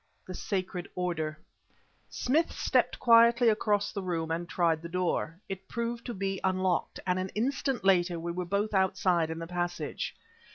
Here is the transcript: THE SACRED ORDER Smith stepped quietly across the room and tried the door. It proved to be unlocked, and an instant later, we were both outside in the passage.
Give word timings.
THE 0.25 0.33
SACRED 0.33 0.89
ORDER 0.95 1.37
Smith 2.09 2.51
stepped 2.51 2.99
quietly 2.99 3.49
across 3.49 3.91
the 3.91 4.01
room 4.01 4.31
and 4.31 4.49
tried 4.49 4.81
the 4.81 4.89
door. 4.89 5.39
It 5.47 5.67
proved 5.67 6.07
to 6.07 6.15
be 6.15 6.41
unlocked, 6.43 6.99
and 7.05 7.19
an 7.19 7.29
instant 7.35 7.85
later, 7.85 8.19
we 8.19 8.31
were 8.31 8.45
both 8.45 8.73
outside 8.73 9.29
in 9.29 9.37
the 9.37 9.45
passage. 9.45 10.15